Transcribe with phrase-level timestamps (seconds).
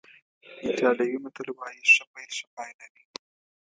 [0.63, 3.03] ایټالوي متل وایي ښه پیل ښه پای لري.